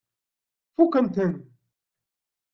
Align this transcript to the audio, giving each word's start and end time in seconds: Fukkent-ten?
Fukkent-ten? 0.75 1.33